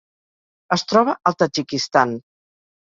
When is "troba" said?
0.93-1.17